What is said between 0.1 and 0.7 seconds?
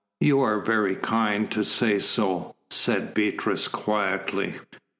"You are